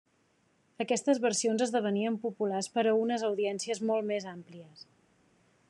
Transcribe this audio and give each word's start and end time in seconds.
Aquestes 0.85 1.19
versions 1.25 1.65
esdevenien 1.65 2.17
populars 2.23 2.69
per 2.77 2.85
a 2.91 2.95
unes 3.03 3.27
audiències 3.29 3.83
molt 3.91 4.09
més 4.13 4.27
àmplies. 4.33 4.87